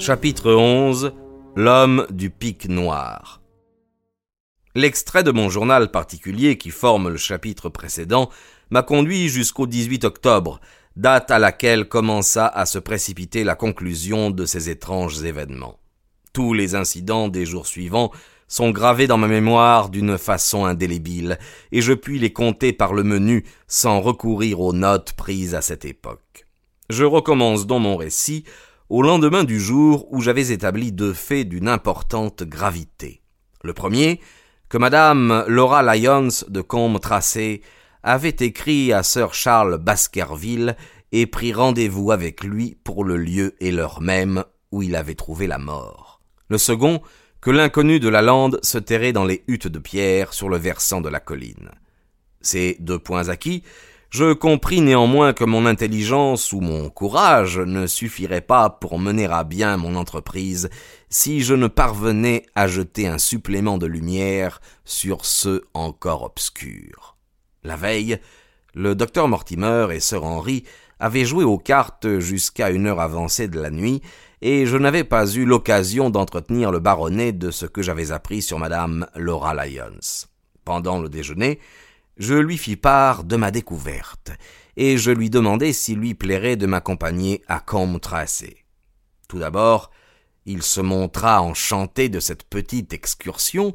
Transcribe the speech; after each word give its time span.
Chapitre 0.00 0.54
11 0.54 1.12
L'homme 1.56 2.06
du 2.08 2.30
pic 2.30 2.70
noir 2.70 3.42
L'extrait 4.74 5.22
de 5.22 5.30
mon 5.30 5.50
journal 5.50 5.90
particulier 5.90 6.56
qui 6.56 6.70
forme 6.70 7.10
le 7.10 7.18
chapitre 7.18 7.68
précédent 7.68 8.30
m'a 8.70 8.82
conduit 8.82 9.28
jusqu'au 9.28 9.66
18 9.66 10.04
octobre, 10.04 10.58
date 10.96 11.30
à 11.30 11.38
laquelle 11.38 11.86
commença 11.86 12.46
à 12.46 12.64
se 12.64 12.78
précipiter 12.78 13.44
la 13.44 13.56
conclusion 13.56 14.30
de 14.30 14.46
ces 14.46 14.70
étranges 14.70 15.22
événements. 15.22 15.78
Tous 16.32 16.54
les 16.54 16.74
incidents 16.74 17.28
des 17.28 17.44
jours 17.44 17.66
suivants 17.66 18.10
sont 18.48 18.70
gravés 18.70 19.06
dans 19.06 19.18
ma 19.18 19.28
mémoire 19.28 19.90
d'une 19.90 20.16
façon 20.16 20.64
indélébile, 20.64 21.38
et 21.72 21.82
je 21.82 21.92
puis 21.92 22.18
les 22.18 22.32
compter 22.32 22.72
par 22.72 22.94
le 22.94 23.02
menu 23.02 23.44
sans 23.68 24.00
recourir 24.00 24.60
aux 24.60 24.72
notes 24.72 25.12
prises 25.12 25.54
à 25.54 25.60
cette 25.60 25.84
époque. 25.84 26.46
Je 26.88 27.04
recommence 27.04 27.66
donc 27.66 27.82
mon 27.82 27.96
récit 27.96 28.44
au 28.90 29.02
lendemain 29.02 29.44
du 29.44 29.60
jour 29.60 30.12
où 30.12 30.20
j'avais 30.20 30.50
établi 30.50 30.90
deux 30.90 31.14
faits 31.14 31.48
d'une 31.48 31.68
importante 31.68 32.42
gravité. 32.42 33.22
Le 33.62 33.72
premier, 33.72 34.20
que 34.68 34.78
madame 34.78 35.44
Laura 35.46 35.82
Lyons 35.82 36.28
de 36.48 36.60
Combe 36.60 37.00
Tracé 37.00 37.62
avait 38.02 38.36
écrit 38.40 38.92
à 38.92 39.04
sir 39.04 39.32
Charles 39.32 39.78
Baskerville 39.78 40.76
et 41.12 41.26
pris 41.26 41.52
rendez-vous 41.52 42.10
avec 42.10 42.42
lui 42.42 42.76
pour 42.82 43.04
le 43.04 43.16
lieu 43.16 43.54
et 43.60 43.70
l'heure 43.70 44.00
même 44.00 44.44
où 44.72 44.82
il 44.82 44.96
avait 44.96 45.14
trouvé 45.14 45.46
la 45.46 45.58
mort. 45.58 46.20
Le 46.48 46.58
second, 46.58 47.00
que 47.40 47.50
l'inconnu 47.50 48.00
de 48.00 48.08
la 48.08 48.22
lande 48.22 48.58
se 48.62 48.78
terrait 48.78 49.12
dans 49.12 49.24
les 49.24 49.44
huttes 49.46 49.68
de 49.68 49.78
pierre 49.78 50.32
sur 50.32 50.48
le 50.48 50.56
versant 50.56 51.00
de 51.00 51.08
la 51.08 51.20
colline. 51.20 51.70
Ces 52.40 52.76
deux 52.80 52.98
points 52.98 53.28
acquis, 53.28 53.62
je 54.10 54.32
compris 54.32 54.80
néanmoins 54.80 55.32
que 55.32 55.44
mon 55.44 55.66
intelligence 55.66 56.52
ou 56.52 56.60
mon 56.60 56.90
courage 56.90 57.58
ne 57.58 57.86
suffirait 57.86 58.40
pas 58.40 58.68
pour 58.68 58.98
mener 58.98 59.26
à 59.26 59.44
bien 59.44 59.76
mon 59.76 59.94
entreprise 59.94 60.68
si 61.08 61.42
je 61.42 61.54
ne 61.54 61.68
parvenais 61.68 62.44
à 62.56 62.66
jeter 62.66 63.06
un 63.06 63.18
supplément 63.18 63.78
de 63.78 63.86
lumière 63.86 64.60
sur 64.84 65.24
ceux 65.24 65.62
encore 65.74 66.24
obscurs. 66.24 67.16
La 67.62 67.76
veille, 67.76 68.18
le 68.74 68.96
docteur 68.96 69.28
Mortimer 69.28 69.86
et 69.92 70.00
sir 70.00 70.24
Henry 70.24 70.64
avaient 70.98 71.24
joué 71.24 71.44
aux 71.44 71.58
cartes 71.58 72.18
jusqu'à 72.18 72.70
une 72.70 72.86
heure 72.86 73.00
avancée 73.00 73.46
de 73.46 73.60
la 73.60 73.70
nuit, 73.70 74.02
et 74.42 74.66
je 74.66 74.76
n'avais 74.76 75.04
pas 75.04 75.26
eu 75.30 75.44
l'occasion 75.44 76.10
d'entretenir 76.10 76.72
le 76.72 76.78
baronnet 76.78 77.32
de 77.32 77.50
ce 77.50 77.66
que 77.66 77.82
j'avais 77.82 78.10
appris 78.10 78.42
sur 78.42 78.58
madame 78.58 79.06
Laura 79.14 79.54
Lyons. 79.54 80.26
Pendant 80.64 80.98
le 80.98 81.08
déjeuner, 81.08 81.58
je 82.20 82.34
lui 82.34 82.58
fis 82.58 82.76
part 82.76 83.24
de 83.24 83.34
ma 83.34 83.50
découverte, 83.50 84.30
et 84.76 84.98
je 84.98 85.10
lui 85.10 85.30
demandai 85.30 85.72
s'il 85.72 85.98
lui 85.98 86.14
plairait 86.14 86.56
de 86.56 86.66
m'accompagner 86.66 87.42
à 87.48 87.60
Combe 87.60 87.98
Tracé. 87.98 88.58
Tout 89.26 89.38
d'abord, 89.38 89.90
il 90.44 90.62
se 90.62 90.82
montra 90.82 91.40
enchanté 91.40 92.10
de 92.10 92.20
cette 92.20 92.44
petite 92.44 92.92
excursion, 92.92 93.72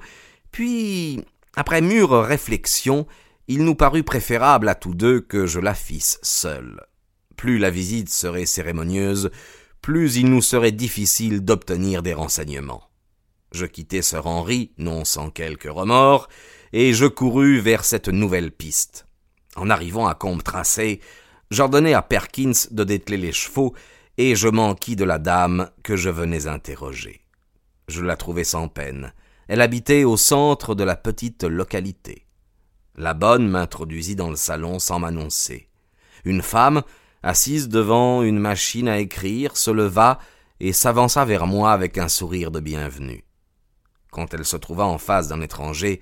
puis, 0.52 1.26
après 1.56 1.82
mûre 1.82 2.24
réflexion, 2.24 3.08
il 3.48 3.64
nous 3.66 3.76
parut 3.76 4.04
préférable 4.04 4.70
à 4.70 4.76
tous 4.76 4.94
deux 4.94 5.22
que 5.22 5.48
je 5.48 5.60
la 5.60 5.74
fisse 5.74 6.20
seul. 6.22 6.86
Plus 7.36 7.58
la 7.58 7.72
visite 7.72 8.10
serait 8.10 8.46
cérémonieuse, 8.46 9.32
plus 9.82 10.18
il 10.18 10.30
nous 10.30 10.44
serait 10.44 10.72
difficile 10.72 11.44
d'obtenir 11.44 12.04
des 12.04 12.14
renseignements. 12.14 12.90
Je 13.52 13.66
quittai 13.66 14.02
Sir 14.04 14.28
Henry, 14.28 14.72
non 14.78 15.04
sans 15.04 15.32
quelque 15.32 15.70
remords, 15.70 16.28
et 16.78 16.94
je 16.94 17.06
courus 17.06 17.62
vers 17.62 17.86
cette 17.86 18.10
nouvelle 18.10 18.52
piste. 18.52 19.08
En 19.56 19.70
arrivant 19.70 20.08
à 20.08 20.14
Combe 20.14 20.44
Tracé, 20.44 21.00
j'ordonnai 21.50 21.94
à 21.94 22.02
Perkins 22.02 22.52
de 22.70 22.84
dételer 22.84 23.16
les 23.16 23.32
chevaux, 23.32 23.74
et 24.18 24.36
je 24.36 24.50
m'enquis 24.50 24.98
de 24.98 25.06
la 25.06 25.18
dame 25.18 25.70
que 25.84 25.96
je 25.96 26.10
venais 26.10 26.48
interroger. 26.48 27.22
Je 27.88 28.04
la 28.04 28.18
trouvai 28.18 28.44
sans 28.44 28.68
peine. 28.68 29.14
Elle 29.48 29.62
habitait 29.62 30.04
au 30.04 30.18
centre 30.18 30.76
de 30.76 30.84
la 30.84 30.98
petite 30.98 31.46
localité. 31.46 32.26
La 32.98 33.14
bonne 33.14 33.48
m'introduisit 33.48 34.18
dans 34.18 34.30
le 34.30 34.36
salon 34.36 34.78
sans 34.78 35.00
m'annoncer. 35.00 35.70
Une 36.26 36.42
femme, 36.42 36.84
assise 37.24 37.70
devant 37.70 38.22
une 38.22 38.40
machine 38.40 38.90
à 38.90 39.00
écrire, 39.00 39.56
se 39.56 39.72
leva 39.72 40.20
et 40.60 40.74
s'avança 40.74 41.24
vers 41.24 41.48
moi 41.48 41.72
avec 41.72 41.98
un 41.98 42.10
sourire 42.10 42.52
de 42.52 42.60
bienvenue. 42.60 43.24
Quand 44.12 44.34
elle 44.34 44.46
se 44.46 44.58
trouva 44.58 44.84
en 44.86 44.98
face 44.98 45.30
d'un 45.30 45.40
étranger, 45.40 46.02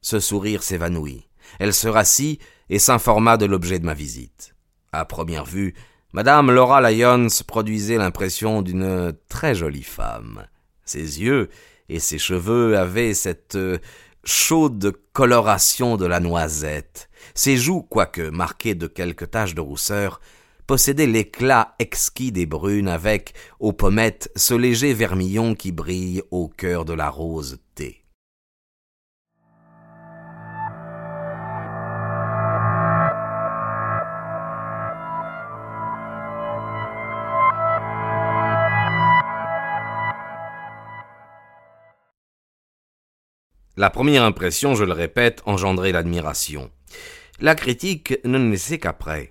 ce 0.00 0.20
sourire 0.20 0.62
s'évanouit. 0.62 1.28
Elle 1.58 1.74
se 1.74 1.88
rassit 1.88 2.40
et 2.70 2.78
s'informa 2.78 3.36
de 3.36 3.46
l'objet 3.46 3.78
de 3.78 3.86
ma 3.86 3.94
visite. 3.94 4.54
À 4.92 5.04
première 5.04 5.44
vue, 5.44 5.74
Madame 6.12 6.50
Laura 6.50 6.80
Lyons 6.80 7.28
produisait 7.46 7.98
l'impression 7.98 8.62
d'une 8.62 9.12
très 9.28 9.54
jolie 9.54 9.82
femme. 9.82 10.46
Ses 10.84 11.20
yeux 11.20 11.50
et 11.88 12.00
ses 12.00 12.18
cheveux 12.18 12.78
avaient 12.78 13.14
cette 13.14 13.56
euh, 13.56 13.78
chaude 14.24 14.94
coloration 15.12 15.96
de 15.96 16.06
la 16.06 16.20
noisette. 16.20 17.08
Ses 17.34 17.56
joues, 17.56 17.82
quoique 17.82 18.30
marquées 18.30 18.74
de 18.74 18.86
quelques 18.86 19.30
taches 19.30 19.54
de 19.54 19.60
rousseur, 19.60 20.20
possédaient 20.66 21.06
l'éclat 21.06 21.74
exquis 21.78 22.32
des 22.32 22.46
brunes 22.46 22.88
avec, 22.88 23.34
aux 23.58 23.72
pommettes, 23.72 24.30
ce 24.36 24.54
léger 24.54 24.92
vermillon 24.92 25.54
qui 25.54 25.72
brille 25.72 26.22
au 26.30 26.48
cœur 26.48 26.84
de 26.84 26.92
la 26.92 27.08
rose 27.08 27.58
thé. 27.74 28.04
La 43.78 43.90
première 43.90 44.24
impression, 44.24 44.74
je 44.74 44.82
le 44.82 44.92
répète, 44.92 45.40
engendrait 45.46 45.92
l'admiration. 45.92 46.68
La 47.38 47.54
critique 47.54 48.18
ne 48.24 48.36
naissait 48.36 48.78
qu'après. 48.78 49.30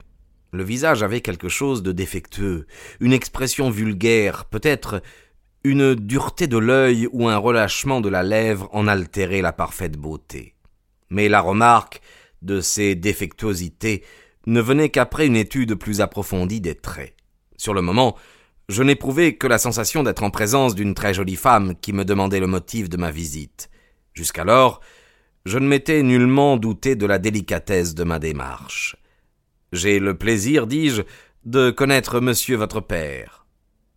Le 0.53 0.63
visage 0.63 1.03
avait 1.03 1.19
quelque 1.19 1.49
chose 1.49 1.83
de 1.83 1.91
défectueux, 1.91 2.65
une 3.01 3.11
expression 3.11 3.69
vulgaire, 3.69 4.45
peut-être 4.45 5.01
une 5.65 5.95
dureté 5.95 6.47
de 6.47 6.57
l'œil 6.57 7.09
ou 7.11 7.27
un 7.27 7.35
relâchement 7.35 7.99
de 7.99 8.07
la 8.07 8.23
lèvre 8.23 8.69
en 8.71 8.87
altérait 8.87 9.41
la 9.41 9.51
parfaite 9.51 9.97
beauté. 9.97 10.55
Mais 11.09 11.27
la 11.27 11.41
remarque 11.41 11.99
de 12.41 12.61
ces 12.61 12.95
défectuosités 12.95 14.05
ne 14.45 14.61
venait 14.61 14.91
qu'après 14.91 15.27
une 15.27 15.35
étude 15.35 15.75
plus 15.75 15.99
approfondie 15.99 16.61
des 16.61 16.75
traits. 16.75 17.17
Sur 17.57 17.73
le 17.73 17.81
moment, 17.81 18.15
je 18.69 18.81
n'éprouvais 18.81 19.35
que 19.35 19.47
la 19.47 19.57
sensation 19.57 20.03
d'être 20.03 20.23
en 20.23 20.29
présence 20.29 20.73
d'une 20.73 20.93
très 20.93 21.13
jolie 21.13 21.35
femme 21.35 21.75
qui 21.81 21.91
me 21.91 22.05
demandait 22.05 22.39
le 22.39 22.47
motif 22.47 22.87
de 22.87 22.95
ma 22.95 23.11
visite. 23.11 23.69
Jusqu'alors, 24.17 24.81
je 25.45 25.59
ne 25.59 25.67
m'étais 25.67 26.01
nullement 26.01 26.57
douté 26.57 26.95
de 26.95 27.05
la 27.05 27.19
délicatesse 27.19 27.93
de 27.93 28.03
ma 28.03 28.17
démarche. 28.17 28.95
J'ai 29.71 29.99
le 29.99 30.17
plaisir, 30.17 30.65
dis-je, 30.65 31.03
de 31.45 31.69
connaître 31.69 32.19
monsieur 32.19 32.57
votre 32.57 32.79
père. 32.79 33.45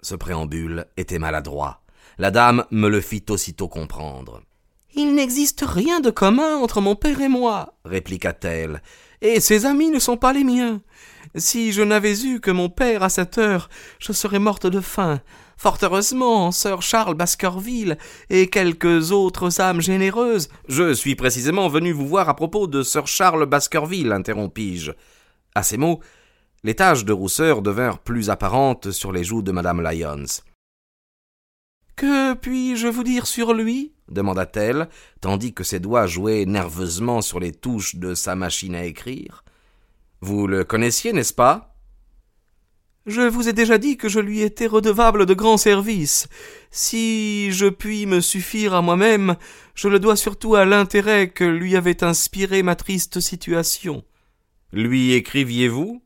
Ce 0.02 0.14
préambule 0.14 0.84
était 0.98 1.18
maladroit. 1.18 1.80
La 2.18 2.30
dame 2.30 2.66
me 2.70 2.88
le 2.88 3.00
fit 3.00 3.24
aussitôt 3.30 3.68
comprendre. 3.68 4.42
Il 4.94 5.14
n'existe 5.14 5.64
rien 5.66 6.00
de 6.00 6.10
commun 6.10 6.56
entre 6.56 6.82
mon 6.82 6.96
père 6.96 7.22
et 7.22 7.28
moi, 7.28 7.72
répliqua-t-elle, 7.86 8.82
et 9.22 9.40
ses 9.40 9.64
amis 9.64 9.88
ne 9.88 9.98
sont 9.98 10.18
pas 10.18 10.34
les 10.34 10.44
miens. 10.44 10.82
Si 11.34 11.72
je 11.72 11.80
n'avais 11.80 12.26
eu 12.26 12.40
que 12.40 12.50
mon 12.50 12.68
père 12.68 13.02
à 13.02 13.08
cette 13.08 13.38
heure, 13.38 13.70
je 13.98 14.12
serais 14.12 14.38
morte 14.38 14.66
de 14.66 14.80
faim. 14.80 15.22
Fort 15.60 15.76
heureusement, 15.82 16.52
sir 16.52 16.80
Charles 16.80 17.16
Baskerville 17.16 17.98
et 18.30 18.46
quelques 18.46 19.12
autres 19.12 19.60
âmes 19.60 19.82
généreuses. 19.82 20.48
Je 20.70 20.94
suis 20.94 21.16
précisément 21.16 21.68
venu 21.68 21.92
vous 21.92 22.08
voir 22.08 22.30
à 22.30 22.34
propos 22.34 22.66
de 22.66 22.82
sir 22.82 23.06
Charles 23.06 23.44
Baskerville, 23.44 24.10
interrompis-je. 24.10 24.92
À 25.54 25.62
ces 25.62 25.76
mots, 25.76 26.00
les 26.62 26.74
taches 26.74 27.04
de 27.04 27.12
rousseur 27.12 27.60
devinrent 27.60 27.98
plus 27.98 28.30
apparentes 28.30 28.90
sur 28.90 29.12
les 29.12 29.22
joues 29.22 29.42
de 29.42 29.52
madame 29.52 29.82
Lyons. 29.82 30.40
Que 31.94 32.32
puis-je 32.32 32.88
vous 32.88 33.04
dire 33.04 33.26
sur 33.26 33.52
lui? 33.52 33.92
Vous 40.22 40.46
le 40.46 40.64
connaissiez, 40.64 41.12
n'est-ce 41.12 41.34
pas? 41.34 41.69
Je 43.10 43.22
vous 43.22 43.48
ai 43.48 43.52
déjà 43.52 43.76
dit 43.76 43.96
que 43.96 44.08
je 44.08 44.20
lui 44.20 44.42
étais 44.42 44.68
redevable 44.68 45.26
de 45.26 45.34
grands 45.34 45.56
services. 45.56 46.28
Si 46.70 47.50
je 47.50 47.66
puis 47.66 48.06
me 48.06 48.20
suffire 48.20 48.72
à 48.72 48.82
moi-même, 48.82 49.34
je 49.74 49.88
le 49.88 49.98
dois 49.98 50.14
surtout 50.14 50.54
à 50.54 50.64
l'intérêt 50.64 51.28
que 51.28 51.42
lui 51.42 51.74
avait 51.74 52.04
inspiré 52.04 52.62
ma 52.62 52.76
triste 52.76 53.18
situation. 53.18 54.04
Lui 54.72 55.14
écriviez-vous? 55.14 56.04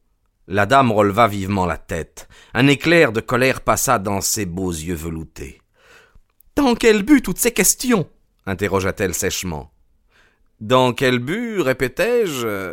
La 0.49 0.65
dame 0.65 0.93
releva 0.93 1.29
vivement 1.29 1.67
la 1.67 1.77
tête. 1.77 2.27
Un 2.55 2.69
éclair 2.69 3.13
de 3.13 3.21
colère 3.21 3.61
passa 3.61 3.99
dans 3.99 4.23
ses 4.23 4.47
beaux 4.47 4.73
yeux 4.73 4.95
veloutés. 4.95 5.61
Dans 6.57 6.75
quel 6.75 7.03
but 7.03 7.21
toutes 7.23 7.39
ces 7.39 7.53
questions? 7.53 8.09
interrogea-t-elle 8.47 9.15
sèchement. 9.15 9.71
Dans 10.63 10.95
quel 10.95 11.19
but, 11.19 11.61
répétai-je, 11.61 12.73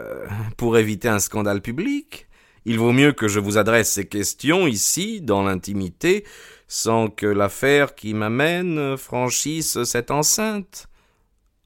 pour 0.56 0.78
éviter 0.78 1.10
un 1.10 1.20
scandale 1.20 1.62
public? 1.62 2.28
Il 2.66 2.78
vaut 2.78 2.92
mieux 2.92 3.12
que 3.12 3.28
je 3.28 3.40
vous 3.40 3.58
adresse 3.58 3.92
ces 3.92 4.08
questions 4.08 4.68
ici, 4.68 5.22
dans 5.22 5.44
l'intimité, 5.44 6.26
sans 6.68 7.10
que 7.10 7.26
l'affaire 7.26 7.96
qui 7.96 8.14
m'amène 8.14 8.98
franchisse 8.98 9.84
cette 9.84 10.12
enceinte. 10.12 10.88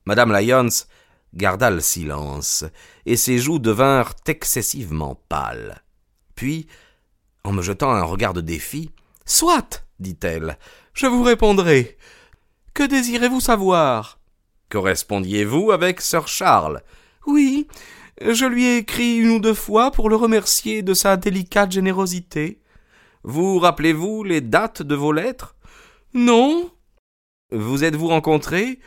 Madame 0.05 0.31
Lyons 0.31 0.69
garda 1.33 1.69
le 1.69 1.81
silence, 1.81 2.63
et 3.05 3.17
ses 3.17 3.37
joues 3.37 3.59
devinrent 3.59 4.15
excessivement 4.25 5.19
pâles. 5.27 5.83
Puis, 6.35 6.67
en 7.43 7.51
me 7.51 7.61
jetant 7.61 7.91
un 7.91 8.03
regard 8.03 8.33
de 8.33 8.41
défi, 8.41 8.91
Soit, 9.25 9.83
dit-elle, 9.99 10.57
je 10.93 11.07
vous 11.07 11.23
répondrai. 11.23 11.97
Que 12.75 12.83
désirez-vous 12.83 13.41
savoir? 13.41 14.19
Correspondiez-vous 14.69 15.71
avec 15.71 15.99
Sir 15.99 16.27
Charles? 16.27 16.83
Oui, 17.25 17.67
je 18.21 18.45
lui 18.45 18.65
ai 18.65 18.77
écrit 18.77 19.17
une 19.17 19.29
ou 19.31 19.39
deux 19.39 19.53
fois 19.53 19.91
pour 19.91 20.09
le 20.09 20.15
remercier 20.15 20.81
de 20.83 20.93
sa 20.93 21.17
délicate 21.17 21.71
générosité. 21.71 22.61
Vous 23.23 23.59
rappelez-vous 23.59 24.23
les 24.23 24.41
dates 24.41 24.81
de 24.81 24.95
vos 24.95 25.11
lettres? 25.11 25.55
Non. 26.13 26.71
Vous 27.51 27.83
êtes-vous 27.83 28.07
rencontrés 28.07 28.79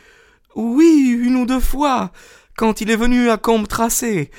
Oui, 0.55 1.15
une 1.21 1.35
ou 1.35 1.45
deux 1.45 1.59
fois, 1.59 2.11
quand 2.57 2.81
il 2.81 2.89
est 2.89 2.95
venu 2.95 3.29
à 3.29 3.37
Combe 3.37 3.67
Tracé. 3.67 4.31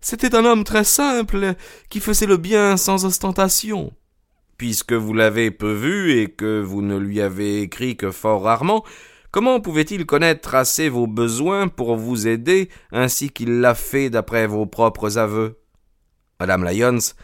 C'était 0.00 0.34
un 0.34 0.44
homme 0.44 0.64
très 0.64 0.84
simple, 0.84 1.54
qui 1.90 2.00
faisait 2.00 2.26
le 2.26 2.36
bien 2.36 2.76
sans 2.76 3.04
ostentation. 3.04 3.92
Puisque 4.56 4.92
vous 4.92 5.12
l'avez 5.12 5.50
peu 5.50 5.72
vu 5.72 6.18
et 6.18 6.28
que 6.28 6.60
vous 6.60 6.82
ne 6.82 6.96
lui 6.96 7.20
avez 7.20 7.60
écrit 7.62 7.96
que 7.96 8.10
fort 8.10 8.42
rarement, 8.42 8.84
comment 9.30 9.60
pouvait-il 9.60 10.06
connaître 10.06 10.54
assez 10.54 10.88
vos 10.88 11.06
besoins 11.06 11.68
pour 11.68 11.96
vous 11.96 12.26
aider 12.26 12.68
ainsi 12.92 13.30
qu'il 13.30 13.60
l'a 13.60 13.74
fait 13.74 14.10
d'après 14.10 14.46
vos 14.46 14.66
propres 14.66 15.18
aveux? 15.18 15.58
Madame 16.40 16.64
Lyons 16.64 17.14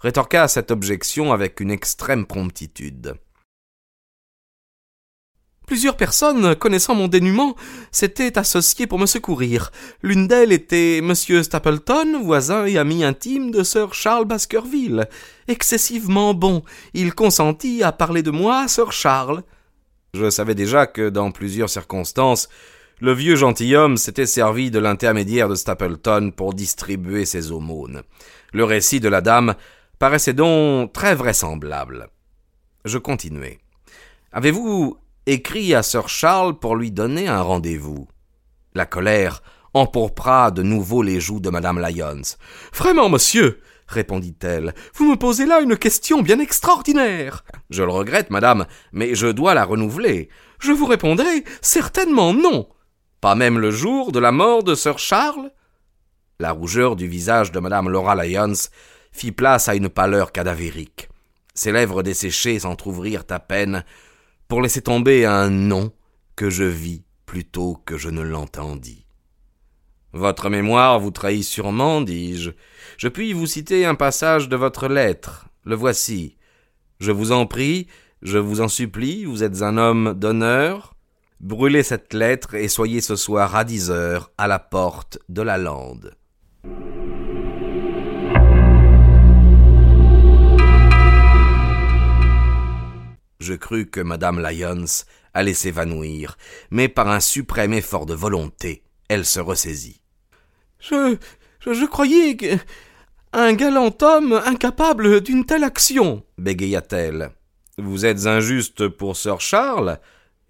rétorqua 0.00 0.48
cette 0.48 0.70
objection 0.70 1.32
avec 1.32 1.60
une 1.60 1.70
extrême 1.70 2.26
promptitude. 2.26 3.14
Plusieurs 5.66 5.96
personnes, 5.96 6.54
connaissant 6.56 6.94
mon 6.94 7.08
dénuement, 7.08 7.56
s'étaient 7.90 8.36
associées 8.36 8.86
pour 8.86 8.98
me 8.98 9.06
secourir. 9.06 9.72
L'une 10.02 10.28
d'elles 10.28 10.52
était 10.52 10.98
M. 10.98 11.14
Stapleton, 11.14 12.22
voisin 12.22 12.66
et 12.66 12.76
ami 12.76 13.02
intime 13.02 13.50
de 13.50 13.62
Sir 13.62 13.94
Charles 13.94 14.26
Baskerville. 14.26 15.08
Excessivement 15.48 16.34
bon, 16.34 16.62
il 16.92 17.14
consentit 17.14 17.82
à 17.82 17.92
parler 17.92 18.22
de 18.22 18.30
moi 18.30 18.64
à 18.64 18.68
Sir 18.68 18.92
Charles. 18.92 19.42
Je 20.14 20.30
savais 20.30 20.54
déjà 20.54 20.86
que, 20.86 21.08
dans 21.08 21.32
plusieurs 21.32 21.68
circonstances, 21.68 22.48
le 23.00 23.12
vieux 23.12 23.34
gentilhomme 23.34 23.96
s'était 23.96 24.26
servi 24.26 24.70
de 24.70 24.78
l'intermédiaire 24.78 25.48
de 25.48 25.56
Stapleton 25.56 26.30
pour 26.30 26.54
distribuer 26.54 27.24
ses 27.24 27.50
aumônes. 27.50 28.02
Le 28.52 28.62
récit 28.62 29.00
de 29.00 29.08
la 29.08 29.20
dame 29.20 29.56
paraissait 29.98 30.32
donc 30.32 30.92
très 30.92 31.16
vraisemblable. 31.16 32.06
Je 32.84 32.98
continuai. 32.98 33.58
Avez-vous 34.30 34.96
écrit 35.26 35.74
à 35.74 35.82
Sir 35.82 36.08
Charles 36.08 36.60
pour 36.60 36.76
lui 36.76 36.92
donner 36.92 37.26
un 37.26 37.42
rendez-vous? 37.42 38.06
La 38.72 38.86
colère 38.86 39.42
empourpra 39.74 40.52
de 40.52 40.62
nouveau 40.62 41.02
les 41.02 41.18
joues 41.18 41.40
de 41.40 41.50
madame 41.50 41.80
Lyons. 41.80 42.36
Vraiment, 42.72 43.08
monsieur, 43.08 43.60
répondit-elle, 43.86 44.74
vous 44.94 45.10
me 45.10 45.16
posez 45.16 45.46
là 45.46 45.60
une 45.60 45.76
question 45.76 46.22
bien 46.22 46.38
extraordinaire. 46.38 47.44
Je 47.70 47.82
le 47.82 47.90
regrette, 47.90 48.30
madame, 48.30 48.66
mais 48.92 49.14
je 49.14 49.26
dois 49.26 49.54
la 49.54 49.64
renouveler. 49.64 50.28
Je 50.58 50.72
vous 50.72 50.86
répondrai 50.86 51.44
certainement 51.60 52.32
non. 52.32 52.68
Pas 53.20 53.34
même 53.34 53.58
le 53.58 53.70
jour 53.70 54.12
de 54.12 54.18
la 54.18 54.32
mort 54.32 54.62
de 54.62 54.74
Sir 54.74 54.98
Charles? 54.98 55.50
La 56.40 56.52
rougeur 56.52 56.96
du 56.96 57.06
visage 57.06 57.52
de 57.52 57.60
madame 57.60 57.88
Laura 57.88 58.14
Lyons 58.14 58.68
fit 59.12 59.32
place 59.32 59.68
à 59.68 59.74
une 59.74 59.88
pâleur 59.88 60.32
cadavérique. 60.32 61.08
Ses 61.54 61.70
lèvres 61.70 62.02
desséchées 62.02 62.58
s'entr'ouvrirent 62.58 63.24
à 63.30 63.38
peine 63.38 63.84
pour 64.48 64.60
laisser 64.60 64.82
tomber 64.82 65.24
un 65.24 65.50
nom 65.50 65.92
que 66.36 66.50
je 66.50 66.64
vis 66.64 67.04
plutôt 67.24 67.80
que 67.86 67.96
je 67.96 68.10
ne 68.10 68.22
l'entendis. 68.22 69.03
Votre 70.14 70.48
mémoire 70.48 71.00
vous 71.00 71.10
trahit 71.10 71.42
sûrement, 71.42 72.00
dis-je. 72.00 72.52
Je 72.98 73.08
puis 73.08 73.32
vous 73.32 73.48
citer 73.48 73.84
un 73.84 73.96
passage 73.96 74.48
de 74.48 74.54
votre 74.54 74.86
lettre. 74.86 75.48
Le 75.64 75.74
voici. 75.74 76.36
Je 77.00 77.10
vous 77.10 77.32
en 77.32 77.46
prie, 77.46 77.88
je 78.22 78.38
vous 78.38 78.60
en 78.60 78.68
supplie, 78.68 79.24
vous 79.24 79.42
êtes 79.42 79.62
un 79.62 79.76
homme 79.76 80.14
d'honneur. 80.14 80.94
Brûlez 81.40 81.82
cette 81.82 82.14
lettre 82.14 82.54
et 82.54 82.68
soyez 82.68 83.00
ce 83.00 83.16
soir 83.16 83.56
à 83.56 83.64
dix 83.64 83.90
heures 83.90 84.30
à 84.38 84.46
la 84.46 84.60
porte 84.60 85.18
de 85.28 85.42
la 85.42 85.58
lande. 85.58 86.14
Je 93.40 93.54
crus 93.54 93.88
que 93.90 94.00
madame 94.00 94.38
Lyons 94.38 95.04
allait 95.34 95.54
s'évanouir, 95.54 96.38
mais 96.70 96.88
par 96.88 97.08
un 97.08 97.18
suprême 97.18 97.72
effort 97.72 98.06
de 98.06 98.14
volonté, 98.14 98.84
elle 99.08 99.24
se 99.24 99.40
ressaisit. 99.40 100.03
Je, 100.88 101.16
je, 101.60 101.84
croyais 101.86 102.36
que 102.36 102.56
un 103.32 103.54
galant 103.54 103.96
homme 104.02 104.34
incapable 104.44 105.22
d'une 105.22 105.46
telle 105.46 105.64
action, 105.64 106.22
bégaya-t-elle. 106.36 107.30
Vous 107.78 108.04
êtes 108.04 108.26
injuste 108.26 108.88
pour 108.88 109.16
Sir 109.16 109.40
Charles. 109.40 109.98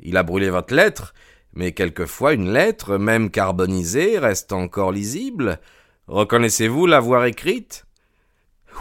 Il 0.01 0.17
a 0.17 0.25
brûlé 0.25 0.51
votre 0.51 0.75
lettre, 0.75 1.15
mais 1.53 1.73
quelquefois 1.73 2.33
une 2.33 2.53
lettre, 2.53 2.99
même 2.99 3.31
carbonisée, 3.31 4.19
reste 4.19 4.53
encore 4.53 4.91
lisible. 4.91 5.61
Reconnaissez-vous 6.09 6.87
l'avoir 6.87 7.25
écrite? 7.27 7.87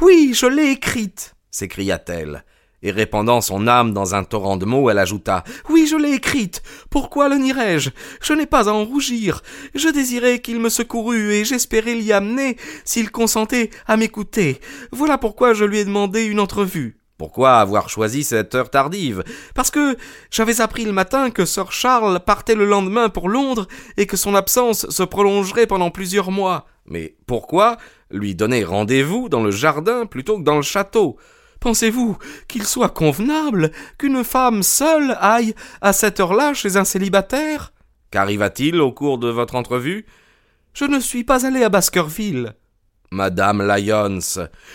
Oui, 0.02 0.34
je 0.34 0.48
l'ai 0.48 0.72
écrite, 0.72 1.36
s'écria-t-elle 1.52 2.44
et 2.84 2.92
répandant 2.92 3.42
son 3.42 3.68
âme 3.68 3.94
dans 3.94 4.14
un 4.14 4.24
torrent 4.24 4.58
de 4.58 4.66
mots, 4.66 4.90
elle 4.90 5.00
ajouta 5.00 5.44
Oui, 5.70 5.88
je 5.90 5.96
l'ai 5.96 6.14
écrite. 6.14 6.62
Pourquoi 6.90 7.30
le 7.30 7.38
nierais-je 7.38 7.90
Je 8.22 8.34
n'ai 8.34 8.46
pas 8.46 8.70
à 8.70 8.74
en 8.74 8.84
rougir. 8.84 9.42
Je 9.74 9.90
désirais 9.90 10.40
qu'il 10.40 10.60
me 10.60 10.70
secourût 10.70 11.34
et 11.34 11.46
j'espérais 11.46 11.96
l'y 11.96 12.12
amener 12.12 12.58
s'il 12.84 13.10
consentait 13.10 13.72
à 13.88 13.98
m'écouter. 13.98 14.60
Voilà 14.92 15.18
pourquoi 15.18 15.54
je 15.54 15.66
lui 15.66 15.80
ai 15.80 15.86
demandé 15.86 16.26
une 16.26 16.42
entrevue. 16.42 16.98
Pourquoi 17.18 17.60
avoir 17.60 17.90
choisi 17.90 18.24
cette 18.24 18.54
heure 18.54 18.70
tardive? 18.70 19.24
Parce 19.56 19.72
que 19.72 19.96
j'avais 20.30 20.60
appris 20.60 20.84
le 20.84 20.92
matin 20.92 21.30
que 21.30 21.46
Sir 21.46 21.72
Charles 21.72 22.20
partait 22.20 22.56
le 22.56 22.66
lendemain 22.66 23.08
pour 23.08 23.30
Londres 23.30 23.68
et 23.96 24.08
que 24.08 24.18
son 24.18 24.36
absence 24.36 24.90
se 24.90 25.04
prolongerait 25.04 25.68
pendant 25.68 25.90
plusieurs 25.90 26.32
mois. 26.32 26.66
Mais 26.86 27.16
pourquoi 27.26 27.78
lui 28.12 28.36
donner 28.36 28.66
rendez-vous 28.66 29.30
dans 29.30 29.42
le 29.42 29.52
jardin 29.52 30.06
plutôt 30.06 30.38
que 30.38 30.44
dans 30.44 30.58
le 30.58 30.64
château? 30.64 31.18
Pensez-vous 31.64 32.18
qu'il 32.50 32.66
soit 32.66 32.90
convenable 32.90 33.72
qu'une 33.98 34.26
femme 34.26 34.64
seule 34.64 35.16
aille 35.22 35.56
à 35.80 35.94
cette 35.94 36.20
heure-là 36.20 36.54
chez 36.54 36.76
un 36.76 36.84
célibataire? 36.84 37.72
Qu'arriva-t-il 38.12 38.82
au 38.82 38.92
cours 38.92 39.18
de 39.18 39.30
votre 39.30 39.56
entrevue? 39.56 40.06
Je 40.74 40.84
ne 40.84 41.00
suis 41.00 41.24
pas 41.24 41.46
allé 41.46 41.64
à 41.64 41.70
Baskerville. 41.70 42.56
Madame 43.12 43.66
Lyons. 43.66 44.20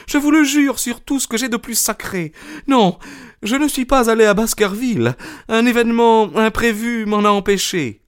Je 0.06 0.16
vous 0.16 0.30
le 0.30 0.44
jure 0.44 0.78
sur 0.78 1.02
tout 1.02 1.20
ce 1.20 1.28
que 1.28 1.36
j'ai 1.36 1.50
de 1.50 1.58
plus 1.58 1.74
sacré. 1.74 2.32
Non, 2.68 2.98
je 3.42 3.56
ne 3.56 3.68
suis 3.68 3.84
pas 3.84 4.08
allé 4.08 4.24
à 4.24 4.32
Baskerville. 4.32 5.14
Un 5.50 5.66
événement 5.66 6.34
imprévu 6.38 7.04
m'en 7.04 7.18
a 7.18 7.28
empêché. 7.28 8.00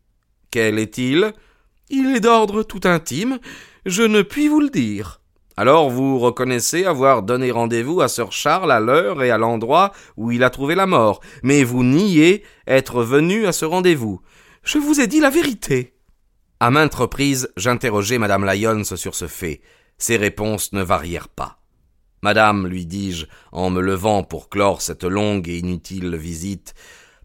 Quel 0.50 0.78
est-il? 0.78 1.34
Il 1.90 2.16
est 2.16 2.20
d'ordre 2.20 2.62
tout 2.62 2.80
intime. 2.84 3.40
Je 3.84 4.04
ne 4.04 4.22
puis 4.22 4.48
vous 4.48 4.60
le 4.60 4.70
dire. 4.70 5.19
Alors 5.60 5.90
vous 5.90 6.18
reconnaissez 6.18 6.86
avoir 6.86 7.22
donné 7.22 7.50
rendez-vous 7.50 8.00
à 8.00 8.08
Sir 8.08 8.32
Charles 8.32 8.72
à 8.72 8.80
l'heure 8.80 9.22
et 9.22 9.30
à 9.30 9.36
l'endroit 9.36 9.92
où 10.16 10.30
il 10.32 10.42
a 10.42 10.48
trouvé 10.48 10.74
la 10.74 10.86
mort, 10.86 11.20
mais 11.42 11.64
vous 11.64 11.84
niez 11.84 12.44
être 12.66 13.02
venu 13.02 13.44
à 13.44 13.52
ce 13.52 13.66
rendez-vous. 13.66 14.22
Je 14.62 14.78
vous 14.78 15.02
ai 15.02 15.06
dit 15.06 15.20
la 15.20 15.28
vérité. 15.28 15.92
À 16.60 16.70
maintes 16.70 16.94
reprises, 16.94 17.52
j'interrogeai 17.58 18.16
madame 18.16 18.46
Lyons 18.46 18.84
sur 18.96 19.14
ce 19.14 19.26
fait. 19.26 19.60
Ses 19.98 20.16
réponses 20.16 20.72
ne 20.72 20.82
varièrent 20.82 21.28
pas. 21.28 21.58
Madame, 22.22 22.66
lui 22.66 22.86
dis-je, 22.86 23.26
en 23.52 23.68
me 23.68 23.82
levant 23.82 24.22
pour 24.24 24.48
clore 24.48 24.80
cette 24.80 25.04
longue 25.04 25.46
et 25.46 25.58
inutile 25.58 26.16
visite, 26.16 26.72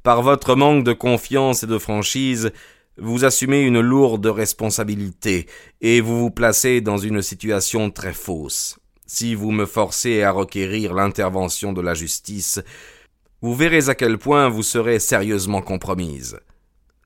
par 0.04 0.22
votre 0.22 0.56
manque 0.56 0.84
de 0.84 0.92
confiance 0.92 1.64
et 1.64 1.68
de 1.68 1.78
franchise, 1.78 2.52
vous 2.98 3.26
assumez 3.26 3.62
une 3.62 3.82
lourde 3.82 4.26
responsabilité 4.26 5.48
et 5.82 6.02
vous 6.02 6.20
vous 6.20 6.32
placez 6.32 6.82
dans 6.82 6.98
une 6.98 7.22
situation 7.22 7.92
très 7.92 8.14
fausse. 8.14 8.80
Si 9.06 9.36
vous 9.36 9.52
me 9.52 9.66
forcez 9.66 10.24
à 10.24 10.32
requérir 10.32 10.94
l'intervention 10.94 11.74
de 11.74 11.82
la 11.82 11.94
justice, 11.94 12.62
vous 13.42 13.54
verrez 13.54 13.90
à 13.90 13.96
quel 13.96 14.18
point 14.18 14.50
vous 14.50 14.64
serez 14.64 15.00
sérieusement 15.00 15.62
compromise. 15.62 16.40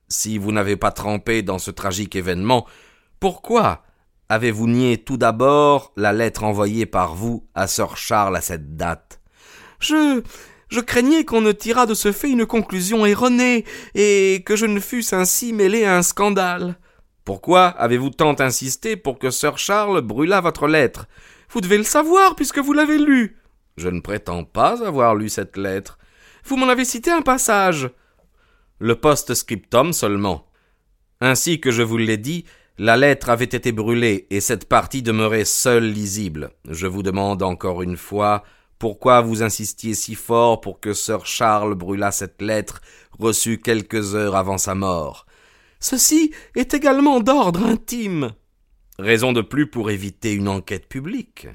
Si 0.08 0.38
vous 0.38 0.52
n'avez 0.52 0.76
pas 0.76 0.90
trempé 0.90 1.42
dans 1.42 1.58
ce 1.58 1.70
tragique 1.70 2.16
événement, 2.16 2.66
pourquoi 3.20 3.82
avez-vous 4.28 4.66
nié 4.66 4.98
tout 4.98 5.16
d'abord 5.16 5.92
la 5.96 6.12
lettre 6.12 6.44
envoyée 6.44 6.86
par 6.86 7.14
vous 7.14 7.46
à 7.54 7.66
Sir 7.66 7.96
Charles 7.96 8.36
à 8.36 8.40
cette 8.40 8.76
date? 8.76 9.20
Je. 9.78 10.22
Je 10.70 10.80
craignais 10.80 11.24
qu'on 11.24 11.40
ne 11.40 11.52
tirât 11.52 11.86
de 11.86 11.94
ce 11.94 12.12
fait 12.12 12.30
une 12.30 12.46
conclusion 12.46 13.04
erronée, 13.04 13.64
et 13.94 14.42
que 14.46 14.54
je 14.54 14.66
ne 14.66 14.78
fusse 14.80 15.12
ainsi 15.12 15.52
mêlé 15.52 15.84
à 15.84 15.96
un 15.96 16.02
scandale. 16.02 16.76
Pourquoi 17.24 17.66
avez-vous 17.66 18.10
tant 18.10 18.36
insisté 18.38 18.96
pour 18.96 19.18
que 19.18 19.30
Sir 19.30 19.58
Charles 19.58 20.00
brûlât 20.00 20.40
votre 20.40 20.68
lettre? 20.68 21.06
Vous 21.50 21.60
devez 21.60 21.78
le 21.78 21.84
savoir, 21.84 22.36
puisque 22.36 22.58
vous 22.58 22.72
l'avez 22.72 22.98
lue. 22.98 23.36
Je 23.76 23.88
ne 23.88 24.00
prétends 24.00 24.44
pas 24.44 24.86
avoir 24.86 25.16
lu 25.16 25.28
cette 25.28 25.56
lettre. 25.56 25.98
Vous 26.44 26.56
m'en 26.56 26.68
avez 26.68 26.84
cité 26.84 27.10
un 27.10 27.22
passage. 27.22 27.90
Le 28.78 28.94
post-scriptum 28.94 29.92
seulement. 29.92 30.46
Ainsi 31.20 31.60
que 31.60 31.70
je 31.70 31.82
vous 31.82 31.98
l'ai 31.98 32.16
dit, 32.16 32.44
la 32.78 32.96
lettre 32.96 33.28
avait 33.28 33.44
été 33.44 33.72
brûlée 33.72 34.26
et 34.30 34.40
cette 34.40 34.68
partie 34.68 35.02
demeurait 35.02 35.44
seule 35.44 35.84
lisible. 35.84 36.50
Je 36.68 36.86
vous 36.86 37.02
demande 37.02 37.42
encore 37.42 37.82
une 37.82 37.96
fois 37.96 38.42
pourquoi 38.80 39.20
vous 39.20 39.42
insistiez 39.42 39.94
si 39.94 40.14
fort 40.14 40.62
pour 40.62 40.80
que 40.80 40.94
Sir 40.94 41.26
Charles 41.26 41.74
brûlât 41.74 42.12
cette 42.12 42.40
lettre 42.40 42.80
reçue 43.18 43.58
quelques 43.58 44.14
heures 44.14 44.34
avant 44.34 44.56
sa 44.56 44.74
mort? 44.74 45.26
Ceci 45.80 46.32
est 46.56 46.72
également 46.72 47.20
d'ordre 47.20 47.62
intime. 47.66 48.32
Raison 48.98 49.34
de 49.34 49.42
plus 49.42 49.68
pour 49.68 49.90
éviter 49.90 50.32
une 50.32 50.48
enquête 50.48 50.88
publique. 50.88 51.46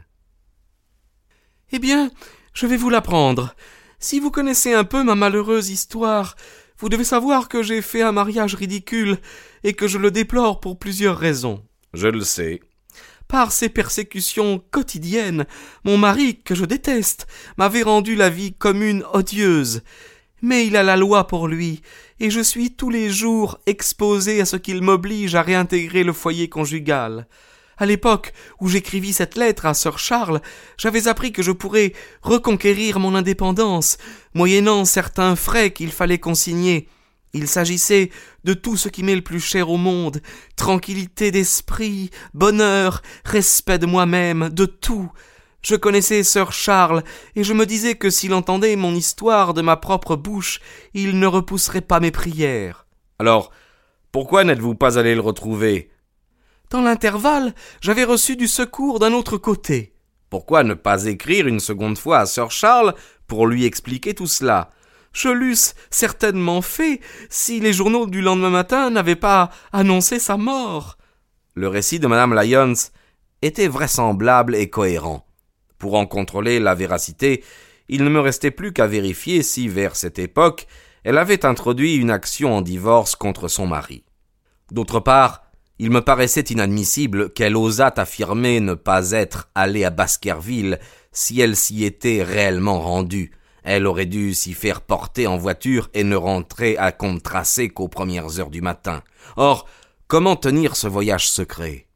Eh 1.72 1.80
bien, 1.80 2.12
je 2.54 2.68
vais 2.68 2.78
vous 2.78 2.92
l'apprendre. 2.92 3.56
Si 3.98 4.20
vous 4.20 4.30
connaissez 4.30 4.74
un 4.74 4.84
peu 4.84 5.04
ma 5.04 5.16
malheureuse 5.16 5.72
histoire, 5.72 6.36
vous 6.78 6.90
devez 6.90 7.04
savoir 7.04 7.50
que 7.50 7.64
j'ai 7.64 7.82
fait 7.82 8.04
un 8.04 8.12
mariage 8.12 8.54
ridicule 8.54 9.18
et 9.64 9.74
que 9.74 9.88
je 9.88 9.98
le 9.98 10.12
déplore 10.12 10.60
pour 10.60 10.78
plusieurs 10.78 11.18
raisons. 11.18 11.64
Je 11.96 12.08
le 12.08 12.22
sais. 12.22 12.62
Par 13.28 13.52
ces 13.52 13.70
persécutions 13.70 14.64
quotidiennes, 14.72 15.46
mon 15.84 15.98
mari, 15.98 16.42
que 16.44 16.56
je 16.56 16.66
déteste, 16.66 17.28
m'avait 17.58 17.82
rendu 17.82 18.16
la 18.16 18.30
vie 18.30 18.54
commune 18.54 19.04
odieuse. 19.14 19.82
Mais 20.42 20.68
il 20.68 20.76
a 20.76 20.84
la 20.84 20.96
loi 20.96 21.26
pour 21.26 21.48
lui, 21.48 21.82
et 22.20 22.30
je 22.30 22.42
suis 22.42 22.76
tous 22.76 22.90
les 22.90 23.10
jours 23.10 23.58
exposé 23.66 24.42
à 24.42 24.46
ce 24.46 24.58
qu'il 24.58 24.82
m'oblige 24.82 25.34
à 25.34 25.42
réintégrer 25.42 26.04
le 26.04 26.14
foyer 26.14 26.50
conjugal. 26.50 27.28
À 27.78 27.86
l'époque 27.86 28.32
où 28.62 28.70
j'écrivis 28.70 29.14
cette 29.14 29.36
lettre 29.36 29.66
à 29.66 29.74
Sir 29.74 30.00
Charles, 30.00 30.42
j'avais 30.78 31.08
appris 31.08 31.32
que 31.32 31.44
je 31.44 31.52
pourrais 31.52 31.94
reconquérir 32.22 33.00
mon 33.00 33.16
indépendance, 33.16 33.98
moyennant 34.34 34.86
certains 34.86 35.36
frais 35.36 35.72
qu'il 35.72 35.92
fallait 35.92 36.20
consigner. 36.20 36.88
Il 37.36 37.50
s'agissait 37.50 38.12
de 38.46 38.54
tout 38.54 38.78
ce 38.78 38.88
qui 38.88 39.04
m'est 39.04 39.14
le 39.14 39.22
plus 39.22 39.42
cher 39.42 39.70
au 39.70 39.76
monde, 39.76 40.22
tranquillité 40.56 41.32
d'esprit, 41.32 42.10
bonheur, 42.34 43.02
respect 43.26 43.78
de 43.78 43.86
moi-même, 43.86 44.48
de 44.48 44.66
tout. 44.66 45.12
Je 45.62 45.76
connaissais 45.76 46.24
Sir 46.24 46.54
Charles, 46.54 47.04
et 47.36 47.44
je 47.44 47.52
me 47.52 47.66
disais 47.66 47.96
que 47.96 48.10
s'il 48.10 48.34
entendait 48.34 48.78
mon 48.78 48.96
histoire 48.96 49.54
de 49.54 49.62
ma 49.62 49.76
propre 49.76 50.16
bouche, 50.16 50.62
il 50.94 51.20
ne 51.20 51.28
repousserait 51.28 51.82
pas 51.82 52.00
mes 52.00 52.12
prières. 52.12 52.88
Alors, 53.20 53.52
pourquoi 54.14 54.46
n'êtes-vous 54.46 54.76
pas 54.76 54.98
allé 54.98 55.14
le 55.14 55.20
retrouver? 55.20 55.92
Dans 56.70 56.84
l'intervalle, 56.84 57.54
j'avais 57.82 58.06
reçu 58.06 58.38
du 58.38 58.48
secours 58.48 59.00
d'un 59.00 59.12
autre 59.12 59.36
côté. 59.38 59.94
Pourquoi 60.30 60.64
ne 60.64 60.74
pas 60.74 61.04
écrire 61.04 61.48
une 61.48 61.60
seconde 61.60 61.98
fois 61.98 62.20
à 62.20 62.26
Sir 62.28 62.50
Charles 62.50 62.96
pour 63.28 63.46
lui 63.46 63.66
expliquer 63.66 64.14
tout 64.14 64.26
cela? 64.26 64.70
Je 65.16 65.30
l'eusse 65.30 65.76
certainement 65.92 66.62
fait 66.62 67.00
si 67.30 67.62
les 67.62 67.72
journaux 67.72 68.06
du 68.06 68.22
lendemain 68.22 68.50
matin 68.50 68.90
n'avaient 68.90 69.16
pas 69.16 69.50
annoncé 69.72 70.20
sa 70.20 70.36
mort. 70.36 70.98
Le 71.54 71.70
récit 71.70 72.00
de 72.00 72.08
madame 72.08 72.34
Lyons 72.34 72.74
était 73.42 73.70
vraisemblable 73.70 74.56
et 74.56 74.70
cohérent. 74.70 75.26
Pour 75.78 75.96
en 75.96 76.06
contrôler 76.06 76.60
la 76.60 76.76
véracité, 76.76 77.46
il 77.88 78.04
ne 78.04 78.10
me 78.10 78.20
restait 78.20 78.52
plus 78.52 78.74
qu'à 78.74 78.88
vérifier 78.88 79.42
si, 79.42 79.70
vers 79.70 79.96
cette 79.96 80.20
époque, 80.20 80.68
elle 81.06 81.18
avait 81.18 81.46
introduit 81.46 81.96
une 81.96 82.12
action 82.12 82.54
en 82.54 82.62
divorce 82.62 83.16
contre 83.16 83.48
son 83.48 83.68
mari. 83.68 84.04
D'autre 84.70 85.00
part, 85.00 85.44
il 85.80 85.92
me 85.92 86.02
paraissait 86.02 86.42
inadmissible 86.42 87.32
qu'elle 87.32 87.56
osât 87.56 87.94
affirmer 87.96 88.60
ne 88.60 88.74
pas 88.74 89.12
être 89.12 89.50
allée 89.56 89.86
à 89.86 89.92
Baskerville 89.92 90.78
si 91.14 91.40
elle 91.40 91.56
s'y 91.56 91.86
était 91.86 92.22
réellement 92.22 92.82
rendue. 92.82 93.32
Elle 93.66 93.88
aurait 93.88 94.06
dû 94.06 94.36
s'y 94.36 94.54
faire 94.54 94.82
porter 94.82 95.26
en 95.26 95.38
voiture 95.38 95.90
et 95.96 96.04
ne 96.04 96.16
rentrer 96.16 96.78
à 96.78 96.92
compte 96.92 97.24
tracé 97.24 97.70
qu'aux 97.70 97.88
premières 97.88 98.40
heures 98.40 98.52
du 98.52 98.62
matin. 98.62 99.04
Or, 99.38 99.68
comment 100.08 100.36
tenir 100.36 100.76
ce 100.76 100.88
voyage 100.88 101.28
secret? 101.28 101.88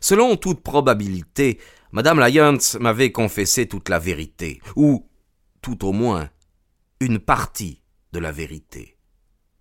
Selon 0.00 0.36
toute 0.36 0.62
probabilité, 0.62 1.60
Madame 1.92 2.18
Lyons 2.18 2.78
m'avait 2.80 3.12
confessé 3.12 3.68
toute 3.68 3.90
la 3.90 3.98
vérité, 3.98 4.60
ou, 4.74 5.06
tout 5.60 5.86
au 5.86 5.92
moins, 5.92 6.30
une 6.98 7.18
partie 7.18 7.82
de 8.12 8.18
la 8.18 8.32
vérité. 8.32 8.96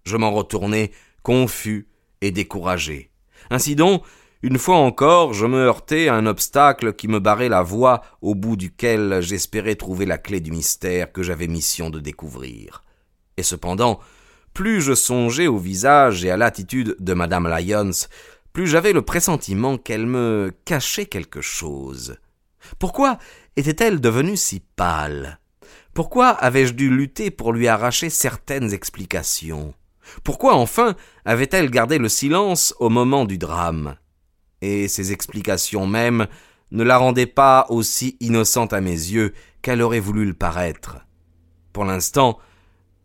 Je 0.05 0.15
m'en 0.15 0.31
retournai 0.31 0.91
confus 1.21 1.89
et 2.21 2.31
découragé. 2.31 3.11
Ainsi 3.49 3.75
donc, 3.75 4.03
une 4.43 4.59
fois 4.59 4.77
encore, 4.77 5.33
je 5.33 5.45
me 5.45 5.65
heurtai 5.65 6.09
à 6.09 6.15
un 6.15 6.25
obstacle 6.27 6.93
qui 6.93 7.07
me 7.07 7.19
barrait 7.19 7.49
la 7.49 7.63
voie 7.63 8.01
au 8.21 8.35
bout 8.35 8.55
duquel 8.55 9.19
j'espérais 9.21 9.75
trouver 9.75 10.05
la 10.05 10.17
clé 10.17 10.39
du 10.39 10.51
mystère 10.51 11.11
que 11.11 11.23
j'avais 11.23 11.47
mission 11.47 11.89
de 11.89 11.99
découvrir. 11.99 12.83
Et 13.37 13.43
cependant, 13.43 13.99
plus 14.53 14.81
je 14.81 14.93
songeais 14.93 15.47
au 15.47 15.57
visage 15.57 16.23
et 16.23 16.31
à 16.31 16.37
l'attitude 16.37 16.95
de 16.99 17.13
madame 17.13 17.47
Lyons, 17.47 18.07
plus 18.53 18.67
j'avais 18.67 18.93
le 18.93 19.01
pressentiment 19.01 19.77
qu'elle 19.77 20.05
me 20.05 20.51
cachait 20.65 21.05
quelque 21.05 21.41
chose. 21.41 22.17
Pourquoi 22.79 23.17
était-elle 23.55 24.01
devenue 24.01 24.37
si 24.37 24.59
pâle? 24.59 25.39
Pourquoi 25.93 26.29
avais-je 26.29 26.73
dû 26.73 26.89
lutter 26.89 27.31
pour 27.31 27.53
lui 27.53 27.67
arracher 27.67 28.09
certaines 28.09 28.73
explications? 28.73 29.73
Pourquoi 30.23 30.55
enfin 30.55 30.95
avait-elle 31.25 31.71
gardé 31.71 31.97
le 31.97 32.09
silence 32.09 32.75
au 32.79 32.89
moment 32.89 33.25
du 33.25 33.37
drame? 33.37 33.95
Et 34.61 34.87
ses 34.87 35.11
explications 35.11 35.87
mêmes 35.87 36.27
ne 36.71 36.83
la 36.83 36.97
rendaient 36.97 37.25
pas 37.25 37.65
aussi 37.69 38.17
innocente 38.19 38.73
à 38.73 38.81
mes 38.81 38.91
yeux 38.91 39.33
qu'elle 39.61 39.81
aurait 39.81 39.99
voulu 39.99 40.25
le 40.25 40.33
paraître. 40.33 40.97
Pour 41.73 41.85
l'instant, 41.85 42.39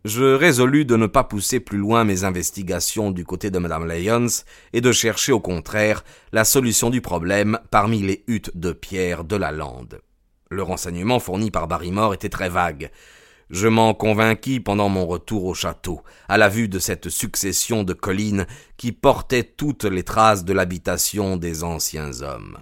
je 0.05 0.35
résolus 0.35 0.83
de 0.83 0.97
ne 0.97 1.07
pas 1.07 1.23
pousser 1.23 1.61
plus 1.61 1.77
loin 1.77 2.03
mes 2.03 2.25
investigations 2.25 3.11
du 3.11 3.23
côté 3.23 3.51
de 3.51 3.59
Madame 3.59 3.87
Lyons 3.87 4.43
et 4.73 4.81
de 4.81 4.91
chercher 4.91 5.31
au 5.31 5.39
contraire 5.39 6.03
la 6.33 6.43
solution 6.43 6.89
du 6.89 6.99
problème 6.99 7.57
parmi 7.71 8.01
les 8.01 8.23
huttes 8.27 8.51
de 8.57 8.73
pierre 8.73 9.23
de 9.23 9.37
la 9.37 9.51
lande. 9.51 10.01
Le 10.49 10.61
renseignement 10.61 11.19
fourni 11.19 11.51
par 11.51 11.67
Barrymore 11.69 12.13
était 12.13 12.29
très 12.29 12.49
vague. 12.49 12.91
Je 13.49 13.67
m'en 13.67 13.93
convainquis 13.93 14.59
pendant 14.59 14.89
mon 14.89 15.05
retour 15.05 15.45
au 15.45 15.53
château, 15.53 16.01
à 16.27 16.37
la 16.37 16.49
vue 16.49 16.67
de 16.67 16.79
cette 16.79 17.09
succession 17.09 17.83
de 17.83 17.93
collines 17.93 18.47
qui 18.77 18.91
portaient 18.91 19.43
toutes 19.43 19.85
les 19.85 20.03
traces 20.03 20.45
de 20.45 20.53
l'habitation 20.53 21.37
des 21.37 21.63
anciens 21.63 22.21
hommes. 22.21 22.57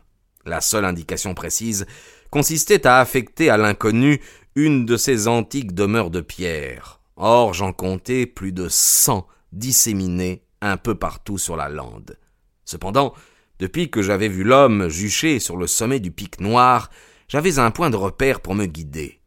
La 0.46 0.60
seule 0.60 0.86
indication 0.86 1.34
précise 1.34 1.86
consistait 2.32 2.88
à 2.88 3.00
affecter 3.00 3.50
à 3.50 3.58
l'inconnu 3.58 4.22
une 4.56 4.86
de 4.86 4.98
ces 4.98 5.28
antiques 5.28 5.74
demeures 5.74 6.10
de 6.10 6.22
pierre. 6.22 7.00
Or 7.16 7.54
j'en 7.54 7.74
comptais 7.74 8.26
plus 8.26 8.52
de 8.52 8.68
cent 8.70 9.28
disséminées 9.52 10.44
un 10.62 10.78
peu 10.78 10.96
partout 10.96 11.38
sur 11.38 11.56
la 11.56 11.70
lande. 11.70 12.18
Cependant, 12.66 13.14
depuis 13.60 13.92
que 13.92 14.02
j'avais 14.02 14.28
vu 14.28 14.44
l'homme 14.44 14.90
juché 14.90 15.40
sur 15.40 15.58
le 15.58 15.68
sommet 15.68 16.00
du 16.00 16.12
pic 16.12 16.40
noir, 16.40 16.90
j'avais 17.28 17.60
un 17.60 17.72
point 17.72 17.90
de 17.90 17.96
repère 17.96 18.42
pour 18.42 18.56
me 18.56 18.66
guider. 18.66 19.21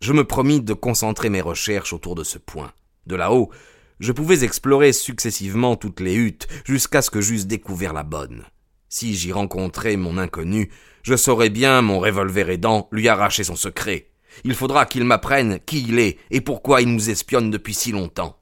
Je 0.00 0.12
me 0.12 0.24
promis 0.24 0.60
de 0.60 0.74
concentrer 0.74 1.30
mes 1.30 1.40
recherches 1.40 1.92
autour 1.92 2.14
de 2.14 2.24
ce 2.24 2.38
point. 2.38 2.72
De 3.06 3.16
là-haut, 3.16 3.50
je 3.98 4.12
pouvais 4.12 4.44
explorer 4.44 4.92
successivement 4.92 5.76
toutes 5.76 6.00
les 6.00 6.14
huttes 6.14 6.46
jusqu'à 6.64 7.00
ce 7.00 7.10
que 7.10 7.20
j'eusse 7.20 7.46
découvert 7.46 7.92
la 7.92 8.02
bonne. 8.02 8.44
Si 8.88 9.14
j'y 9.14 9.32
rencontrais 9.32 9.96
mon 9.96 10.18
inconnu, 10.18 10.70
je 11.02 11.16
saurais 11.16 11.50
bien, 11.50 11.82
mon 11.82 11.98
revolver 11.98 12.50
aidant, 12.50 12.88
lui 12.92 13.08
arracher 13.08 13.44
son 13.44 13.56
secret. 13.56 14.10
Il 14.44 14.54
faudra 14.54 14.84
qu'il 14.86 15.04
m'apprenne 15.04 15.60
qui 15.64 15.82
il 15.88 15.98
est 15.98 16.18
et 16.30 16.40
pourquoi 16.40 16.82
il 16.82 16.92
nous 16.92 17.10
espionne 17.10 17.50
depuis 17.50 17.74
si 17.74 17.92
longtemps. 17.92 18.38